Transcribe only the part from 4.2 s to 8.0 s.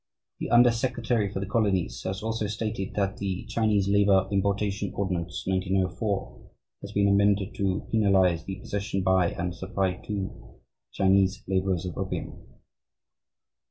Importation Ordinance, 1904, has been amended to